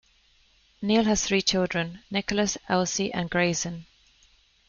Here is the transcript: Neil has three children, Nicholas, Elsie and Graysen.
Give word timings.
Neil 0.81 1.03
has 1.03 1.23
three 1.27 1.43
children, 1.43 2.01
Nicholas, 2.09 2.57
Elsie 2.67 3.13
and 3.13 3.29
Graysen. 3.29 3.85